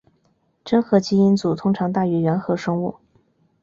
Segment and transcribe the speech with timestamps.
[0.65, 2.95] 真核基因组通常大于原核生物。